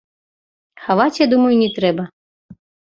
Хаваць, 0.87 1.21
я 1.21 1.27
думаю, 1.37 1.55
не 1.63 1.69
трэба. 1.79 2.03